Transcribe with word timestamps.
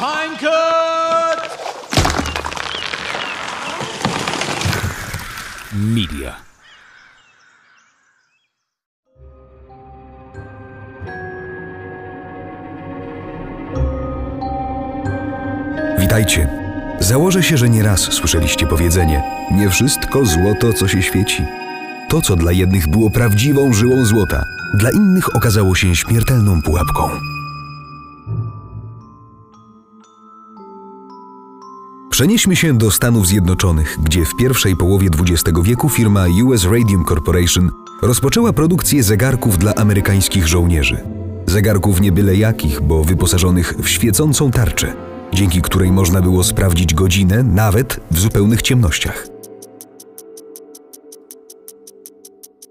Pinecut! 0.00 1.40
Media. 5.72 6.36
Witajcie. 15.98 16.48
Założę 17.00 17.42
się, 17.42 17.56
że 17.56 17.68
nieraz 17.68 18.00
słyszeliście 18.00 18.66
powiedzenie: 18.66 19.22
Nie 19.52 19.70
wszystko 19.70 20.26
złoto, 20.26 20.72
co 20.72 20.88
się 20.88 21.02
świeci. 21.02 21.44
To, 22.08 22.22
co 22.22 22.36
dla 22.36 22.52
jednych 22.52 22.88
było 22.88 23.10
prawdziwą 23.10 23.72
żyłą 23.72 24.04
złota, 24.04 24.44
dla 24.74 24.90
innych 24.90 25.36
okazało 25.36 25.74
się 25.74 25.96
śmiertelną 25.96 26.62
pułapką. 26.62 27.39
Przenieśmy 32.20 32.56
się 32.56 32.78
do 32.78 32.90
Stanów 32.90 33.26
Zjednoczonych, 33.26 33.98
gdzie 34.02 34.24
w 34.24 34.36
pierwszej 34.36 34.76
połowie 34.76 35.08
XX 35.18 35.58
wieku 35.62 35.88
firma 35.88 36.26
US 36.44 36.64
Radium 36.64 37.04
Corporation 37.04 37.70
rozpoczęła 38.02 38.52
produkcję 38.52 39.02
zegarków 39.02 39.58
dla 39.58 39.74
amerykańskich 39.74 40.48
żołnierzy. 40.48 41.00
Zegarków 41.46 42.00
nie 42.00 42.12
byle 42.12 42.36
jakich, 42.36 42.80
bo 42.80 43.04
wyposażonych 43.04 43.74
w 43.82 43.88
świecącą 43.88 44.50
tarczę, 44.50 44.96
dzięki 45.32 45.62
której 45.62 45.92
można 45.92 46.22
było 46.22 46.44
sprawdzić 46.44 46.94
godzinę 46.94 47.42
nawet 47.42 48.00
w 48.10 48.18
zupełnych 48.18 48.62
ciemnościach. 48.62 49.26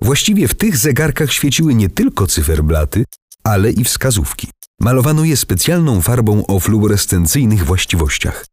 Właściwie 0.00 0.48
w 0.48 0.54
tych 0.54 0.76
zegarkach 0.76 1.32
świeciły 1.32 1.74
nie 1.74 1.88
tylko 1.88 2.26
cyferblaty, 2.26 3.04
ale 3.44 3.70
i 3.70 3.84
wskazówki. 3.84 4.48
Malowano 4.80 5.24
je 5.24 5.36
specjalną 5.36 6.02
farbą 6.02 6.46
o 6.46 6.60
fluorescencyjnych 6.60 7.64
właściwościach. 7.64 8.44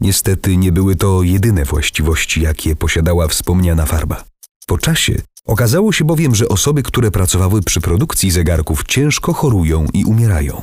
Niestety 0.00 0.56
nie 0.56 0.72
były 0.72 0.96
to 0.96 1.22
jedyne 1.22 1.64
właściwości, 1.64 2.42
jakie 2.42 2.76
posiadała 2.76 3.28
wspomniana 3.28 3.86
farba. 3.86 4.24
Po 4.66 4.78
czasie 4.78 5.14
okazało 5.44 5.92
się 5.92 6.04
bowiem, 6.04 6.34
że 6.34 6.48
osoby, 6.48 6.82
które 6.82 7.10
pracowały 7.10 7.62
przy 7.62 7.80
produkcji 7.80 8.30
zegarków, 8.30 8.84
ciężko 8.84 9.32
chorują 9.32 9.86
i 9.92 10.04
umierają. 10.04 10.62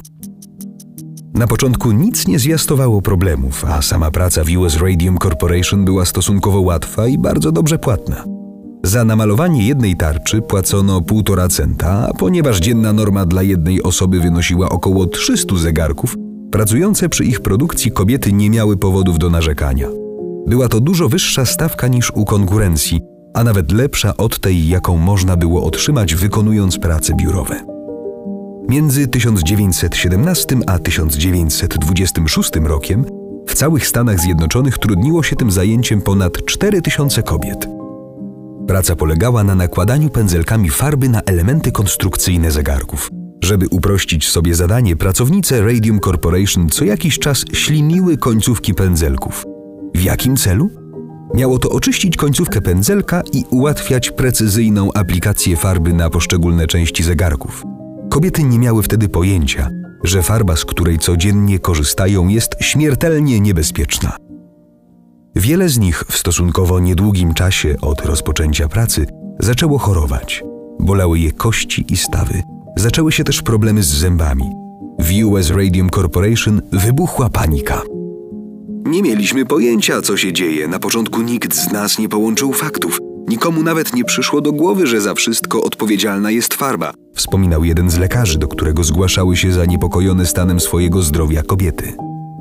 Na 1.33 1.47
początku 1.47 1.91
nic 1.91 2.27
nie 2.27 2.39
zwiastowało 2.39 3.02
problemów, 3.02 3.66
a 3.66 3.81
sama 3.81 4.11
praca 4.11 4.44
w 4.44 4.58
US 4.58 4.77
Radium 4.77 5.17
Corporation 5.17 5.86
była 5.86 6.05
stosunkowo 6.05 6.61
łatwa 6.61 7.08
i 7.08 7.17
bardzo 7.17 7.52
dobrze 7.52 7.80
płatna. 7.80 8.23
Za 8.83 9.05
namalowanie 9.05 9.67
jednej 9.67 9.95
tarczy 9.95 10.41
płacono 10.41 11.02
1,5 11.02 11.49
centa, 11.49 12.08
a 12.09 12.14
ponieważ 12.14 12.59
dzienna 12.59 12.93
norma 12.93 13.25
dla 13.25 13.43
jednej 13.43 13.83
osoby 13.83 14.19
wynosiła 14.19 14.69
około 14.69 15.05
300 15.05 15.55
zegarków, 15.58 16.16
pracujące 16.52 17.09
przy 17.09 17.25
ich 17.25 17.42
produkcji 17.42 17.92
kobiety 17.92 18.33
nie 18.33 18.50
miały 18.50 18.78
powodów 18.78 19.19
do 19.19 19.30
narzekania. 19.30 19.88
Była 20.47 20.67
to 20.67 20.80
dużo 20.80 21.09
wyższa 21.09 21.45
stawka 21.45 21.88
niż 21.88 22.11
u 22.11 22.25
konkurencji, 22.25 23.02
a 23.33 23.44
nawet 23.44 23.72
lepsza 23.72 24.17
od 24.17 24.39
tej, 24.39 24.67
jaką 24.67 24.97
można 24.97 25.38
było 25.38 25.64
otrzymać 25.64 26.16
wykonując 26.16 26.77
prace 26.77 27.14
biurowe. 27.16 27.66
Między 28.70 29.08
1917 29.08 30.58
a 30.67 30.80
1926 30.80 32.52
rokiem 32.64 33.05
w 33.47 33.53
całych 33.53 33.88
Stanach 33.88 34.20
Zjednoczonych 34.20 34.77
trudniło 34.77 35.23
się 35.23 35.36
tym 35.36 35.52
zajęciem 35.52 36.02
ponad 36.02 36.45
4000 36.45 37.23
kobiet. 37.23 37.67
Praca 38.67 38.95
polegała 38.95 39.44
na 39.44 39.55
nakładaniu 39.55 40.09
pędzelkami 40.09 40.70
farby 40.70 41.09
na 41.09 41.22
elementy 41.22 41.72
konstrukcyjne 41.72 42.52
zegarków. 42.52 43.18
Żeby 43.43 43.67
uprościć 43.67 44.29
sobie 44.29 44.55
zadanie, 44.55 44.95
pracownice 44.95 45.61
Radium 45.61 45.99
Corporation 45.99 46.69
co 46.69 46.85
jakiś 46.85 47.19
czas 47.19 47.45
śliniły 47.53 48.17
końcówki 48.17 48.73
pędzelków. 48.73 49.45
W 49.95 50.03
jakim 50.03 50.37
celu? 50.37 50.69
Miało 51.33 51.59
to 51.59 51.69
oczyścić 51.69 52.17
końcówkę 52.17 52.61
pędzelka 52.61 53.21
i 53.33 53.45
ułatwiać 53.49 54.11
precyzyjną 54.11 54.93
aplikację 54.93 55.58
farby 55.58 55.93
na 55.93 56.09
poszczególne 56.09 56.67
części 56.67 57.03
zegarków. 57.03 57.64
Kobiety 58.09 58.43
nie 58.43 58.59
miały 58.59 58.83
wtedy 58.83 59.09
pojęcia, 59.09 59.69
że 60.03 60.23
farba, 60.23 60.55
z 60.55 60.65
której 60.65 60.99
codziennie 60.99 61.59
korzystają, 61.59 62.27
jest 62.27 62.52
śmiertelnie 62.59 63.39
niebezpieczna. 63.39 64.17
Wiele 65.35 65.69
z 65.69 65.77
nich 65.77 66.03
w 66.08 66.17
stosunkowo 66.17 66.80
niedługim 66.80 67.33
czasie 67.33 67.75
od 67.81 68.05
rozpoczęcia 68.05 68.67
pracy 68.67 69.05
zaczęło 69.39 69.77
chorować. 69.77 70.43
Bolały 70.80 71.19
je 71.19 71.31
kości 71.31 71.85
i 71.89 71.97
stawy. 71.97 72.43
Zaczęły 72.79 73.11
się 73.11 73.23
też 73.23 73.41
problemy 73.41 73.83
z 73.83 73.87
zębami. 73.87 74.43
W 74.99 75.25
US 75.25 75.49
Radium 75.49 75.89
Corporation 75.89 76.61
wybuchła 76.71 77.29
panika. 77.29 77.81
Nie 78.85 79.01
mieliśmy 79.01 79.45
pojęcia, 79.45 80.01
co 80.01 80.17
się 80.17 80.33
dzieje. 80.33 80.67
Na 80.67 80.79
początku 80.79 81.21
nikt 81.21 81.55
z 81.55 81.71
nas 81.71 81.99
nie 81.99 82.09
połączył 82.09 82.53
faktów. 82.53 82.99
Nikomu 83.27 83.63
nawet 83.63 83.93
nie 83.93 84.05
przyszło 84.05 84.41
do 84.41 84.51
głowy, 84.51 84.87
że 84.87 85.01
za 85.01 85.13
wszystko 85.13 85.63
odpowiedzialna 85.63 86.31
jest 86.31 86.53
farba, 86.53 86.93
wspominał 87.15 87.63
jeden 87.63 87.89
z 87.89 87.97
lekarzy, 87.97 88.39
do 88.39 88.47
którego 88.47 88.83
zgłaszały 88.83 89.37
się 89.37 89.51
zaniepokojone 89.51 90.25
stanem 90.25 90.59
swojego 90.59 91.01
zdrowia 91.01 91.43
kobiety. 91.43 91.93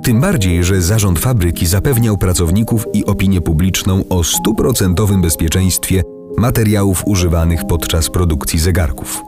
Tym 0.02 0.20
bardziej, 0.20 0.64
że 0.64 0.82
zarząd 0.82 1.18
fabryki 1.18 1.66
zapewniał 1.66 2.16
pracowników 2.16 2.84
i 2.94 3.04
opinię 3.04 3.40
publiczną 3.40 4.04
o 4.08 4.24
stuprocentowym 4.24 5.22
bezpieczeństwie 5.22 6.02
materiałów 6.36 7.02
używanych 7.06 7.60
podczas 7.68 8.10
produkcji 8.10 8.58
zegarków. 8.58 9.27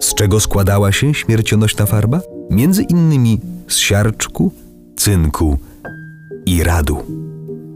Z 0.00 0.14
czego 0.14 0.40
składała 0.40 0.92
się 0.92 1.14
śmiercionośna 1.14 1.86
farba? 1.86 2.20
Między 2.50 2.82
innymi 2.82 3.40
z 3.68 3.76
siarczku, 3.76 4.52
cynku 4.96 5.58
i 6.46 6.62
radu. 6.62 6.98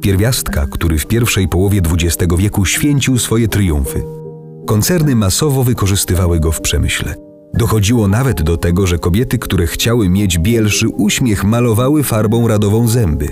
Pierwiastka, 0.00 0.66
który 0.66 0.98
w 0.98 1.06
pierwszej 1.06 1.48
połowie 1.48 1.80
XX 1.92 2.34
wieku 2.36 2.64
święcił 2.64 3.18
swoje 3.18 3.48
triumfy. 3.48 4.02
Koncerny 4.66 5.16
masowo 5.16 5.64
wykorzystywały 5.64 6.40
go 6.40 6.52
w 6.52 6.60
przemyśle. 6.60 7.14
Dochodziło 7.54 8.08
nawet 8.08 8.42
do 8.42 8.56
tego, 8.56 8.86
że 8.86 8.98
kobiety, 8.98 9.38
które 9.38 9.66
chciały 9.66 10.08
mieć 10.08 10.38
bielszy 10.38 10.88
uśmiech, 10.88 11.44
malowały 11.44 12.02
farbą 12.02 12.48
radową 12.48 12.88
zęby. 12.88 13.28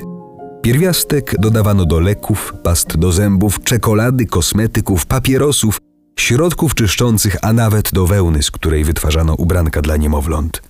Pierwiastek 0.62 1.34
dodawano 1.38 1.84
do 1.84 2.00
leków, 2.00 2.54
past 2.62 2.96
do 2.96 3.12
zębów, 3.12 3.64
czekolady, 3.64 4.26
kosmetyków, 4.26 5.06
papierosów, 5.06 5.78
środków 6.18 6.74
czyszczących, 6.74 7.36
a 7.42 7.52
nawet 7.52 7.92
do 7.92 8.06
wełny, 8.06 8.42
z 8.42 8.50
której 8.50 8.84
wytwarzano 8.84 9.34
ubranka 9.34 9.82
dla 9.82 9.96
niemowląt. 9.96 10.62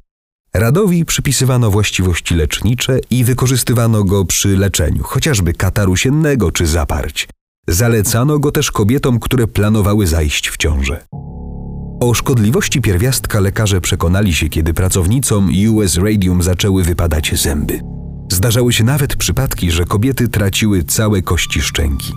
Radowi 0.55 1.05
przypisywano 1.05 1.71
właściwości 1.71 2.35
lecznicze 2.35 2.99
i 3.11 3.25
wykorzystywano 3.25 4.05
go 4.05 4.25
przy 4.25 4.57
leczeniu, 4.57 5.03
chociażby 5.03 5.53
kataru 5.53 5.97
siennego 5.97 6.53
czy 6.53 6.67
zaparć. 6.67 7.29
Zalecano 7.69 8.39
go 8.39 8.53
też 8.53 8.71
kobietom, 8.71 9.21
które 9.21 9.47
planowały 9.47 10.07
zajść 10.07 10.49
w 10.49 10.57
ciążę. 10.57 11.07
O 12.01 12.15
szkodliwości 12.15 12.81
pierwiastka 12.81 13.41
lekarze 13.41 13.81
przekonali 13.81 14.35
się, 14.35 14.49
kiedy 14.49 14.75
pracownicom 14.75 15.51
US 15.71 15.97
Radium 15.97 16.43
zaczęły 16.43 16.85
wypadać 16.85 17.41
zęby. 17.43 17.81
Zdarzały 18.33 18.73
się 18.73 18.85
nawet 18.85 19.17
przypadki, 19.17 19.71
że 19.71 19.85
kobiety 19.85 20.29
traciły 20.29 20.85
całe 20.85 21.23
kości 21.23 21.63
szczęki. 21.63 22.13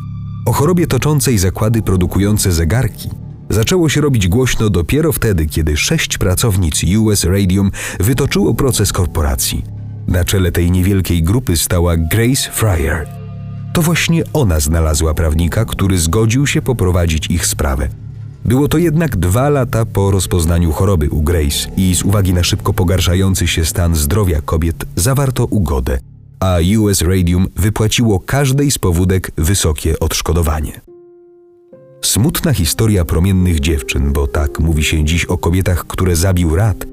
O 0.50 0.54
chorobie 0.54 0.88
toczącej 0.88 1.38
zakłady 1.38 1.82
produkujące 1.82 2.52
zegarki 2.52 3.10
zaczęło 3.50 3.90
się 3.90 4.02
robić 4.02 4.28
głośno 4.28 4.70
dopiero 4.70 5.12
wtedy, 5.12 5.46
kiedy 5.46 5.78
sześć 5.78 6.18
pracownic 6.18 6.84
US 7.00 7.24
Radium 7.24 7.72
wytoczyło 8.00 8.54
proces 8.54 8.94
korporacji. 8.94 9.66
Na 10.08 10.26
czele 10.26 10.52
tej 10.52 10.72
niewielkiej 10.72 11.24
grupy 11.24 11.58
stała 11.58 11.98
Grace 11.98 12.52
Fryer. 12.52 13.08
To 13.74 13.82
właśnie 13.82 14.24
ona 14.34 14.60
znalazła 14.60 15.14
prawnika, 15.14 15.66
który 15.66 15.98
zgodził 15.98 16.48
się 16.48 16.62
poprowadzić 16.62 17.28
ich 17.28 17.46
sprawę. 17.46 17.90
Było 18.46 18.68
to 18.68 18.78
jednak 18.78 19.16
dwa 19.16 19.50
lata 19.50 19.86
po 19.86 20.12
rozpoznaniu 20.12 20.72
choroby 20.72 21.10
u 21.10 21.22
Grace 21.22 21.70
i 21.78 21.96
z 21.96 22.04
uwagi 22.04 22.34
na 22.34 22.44
szybko 22.44 22.74
pogarszający 22.74 23.48
się 23.48 23.66
stan 23.66 23.96
zdrowia 23.96 24.42
kobiet 24.42 24.86
zawarto 24.96 25.46
ugodę, 25.46 26.00
a 26.40 26.58
US 26.80 27.02
Radium 27.02 27.48
wypłaciło 27.56 28.20
każdej 28.20 28.72
z 28.72 28.78
powódek 28.78 29.32
wysokie 29.38 30.00
odszkodowanie. 30.00 30.82
Smutna 32.02 32.54
historia 32.54 33.06
promiennych 33.06 33.60
dziewczyn, 33.60 34.14
bo 34.14 34.28
tak 34.28 34.60
mówi 34.60 34.84
się 34.84 35.06
dziś 35.06 35.26
o 35.26 35.38
kobietach, 35.38 35.88
które 35.88 36.16
zabił 36.16 36.56
rad, 36.56 36.86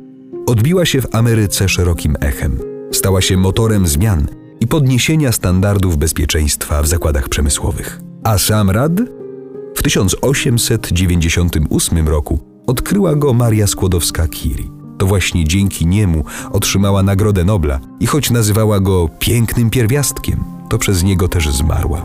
odbiła 0.46 0.86
się 0.86 1.00
w 1.00 1.14
Ameryce 1.14 1.68
szerokim 1.68 2.16
echem. 2.20 2.58
Stała 2.92 3.20
się 3.20 3.36
motorem 3.36 3.86
zmian 3.86 4.26
i 4.60 4.66
podniesienia 4.66 5.32
standardów 5.32 5.96
bezpieczeństwa 5.96 6.82
w 6.82 6.86
zakładach 6.86 7.28
przemysłowych. 7.28 8.00
A 8.24 8.38
sam 8.38 8.70
rad 8.70 8.92
w 9.74 9.82
1898 9.82 12.08
roku 12.08 12.40
odkryła 12.66 13.14
go 13.14 13.32
Maria 13.32 13.66
Skłodowska-Curie. 13.66 14.75
To 14.98 15.06
właśnie 15.06 15.44
dzięki 15.44 15.86
niemu 15.86 16.24
otrzymała 16.52 17.02
Nagrodę 17.02 17.44
Nobla 17.44 17.80
i 18.00 18.06
choć 18.06 18.30
nazywała 18.30 18.80
go 18.80 19.08
pięknym 19.18 19.70
pierwiastkiem, 19.70 20.44
to 20.68 20.78
przez 20.78 21.02
niego 21.02 21.28
też 21.28 21.48
zmarła. 21.48 22.04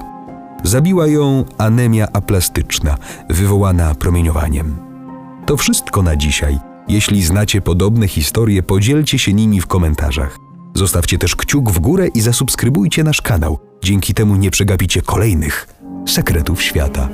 Zabiła 0.64 1.08
ją 1.08 1.46
anemia 1.58 2.08
aplastyczna, 2.14 2.98
wywołana 3.30 3.96
promieniowaniem. 3.96 4.76
To 5.46 5.58
wszystko 5.58 6.04
na 6.04 6.16
dzisiaj. 6.16 6.60
Jeśli 6.88 7.24
znacie 7.24 7.62
podobne 7.62 8.08
historie, 8.08 8.64
podzielcie 8.64 9.20
się 9.20 9.34
nimi 9.34 9.62
w 9.62 9.68
komentarzach. 9.68 10.38
Zostawcie 10.74 11.18
też 11.18 11.36
kciuk 11.36 11.72
w 11.72 11.80
górę 11.80 12.08
i 12.08 12.22
zasubskrybujcie 12.22 13.04
nasz 13.04 13.22
kanał. 13.22 13.60
Dzięki 13.84 14.14
temu 14.14 14.36
nie 14.36 14.52
przegapicie 14.52 15.02
kolejnych 15.02 15.68
sekretów 16.08 16.62
świata. 16.62 17.10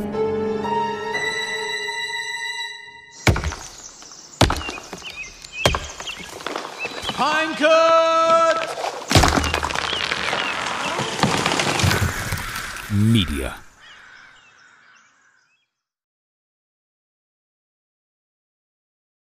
Media. 12.89 13.66